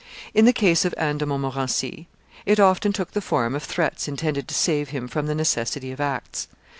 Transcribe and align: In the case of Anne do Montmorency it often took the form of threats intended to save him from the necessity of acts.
In 0.33 0.45
the 0.45 0.51
case 0.51 0.83
of 0.83 0.95
Anne 0.97 1.19
do 1.19 1.27
Montmorency 1.27 2.07
it 2.47 2.59
often 2.59 2.91
took 2.91 3.11
the 3.11 3.21
form 3.21 3.53
of 3.53 3.61
threats 3.61 4.07
intended 4.07 4.47
to 4.47 4.55
save 4.55 4.89
him 4.89 5.07
from 5.07 5.27
the 5.27 5.35
necessity 5.35 5.91
of 5.91 6.01
acts. 6.01 6.47